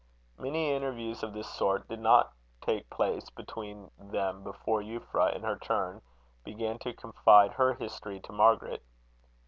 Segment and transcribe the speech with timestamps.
[0.39, 5.59] Many interviews of this sort did not take place between them before Euphra, in her
[5.59, 6.01] turn,
[6.43, 8.81] began to confide her history to Margaret.